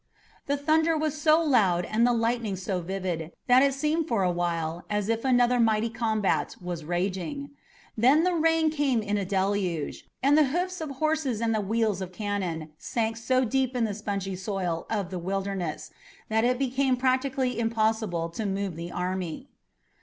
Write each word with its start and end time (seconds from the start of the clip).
The 0.47 0.57
thunder 0.57 0.97
was 0.97 1.13
so 1.21 1.39
loud 1.39 1.85
and 1.85 2.07
the 2.07 2.11
lightning 2.11 2.55
so 2.55 2.81
vivid 2.81 3.33
that 3.45 3.61
it 3.61 3.75
seemed 3.75 4.07
for 4.07 4.23
a 4.23 4.31
while 4.31 4.83
as 4.89 5.09
if 5.09 5.23
another 5.23 5.59
mighty 5.59 5.91
combat 5.91 6.55
were 6.59 6.75
raging. 6.77 7.51
Then 7.95 8.23
the 8.23 8.33
rain 8.33 8.71
came 8.71 9.03
in 9.03 9.15
a 9.19 9.25
deluge, 9.25 10.07
and 10.23 10.35
the 10.35 10.45
hoofs 10.45 10.81
of 10.81 10.89
horses 10.89 11.39
and 11.39 11.53
the 11.53 11.61
wheels 11.61 12.01
of 12.01 12.11
cannon 12.11 12.71
sank 12.79 13.15
so 13.15 13.45
deep 13.45 13.75
in 13.75 13.83
the 13.83 13.93
spongy 13.93 14.35
soil 14.35 14.87
of 14.89 15.11
the 15.11 15.19
Wilderness 15.19 15.91
that 16.29 16.43
it 16.43 16.57
became 16.57 16.97
practically 16.97 17.59
impossible 17.59 18.27
to 18.29 18.47
move 18.47 18.75
the 18.75 18.91
army. 18.91 19.49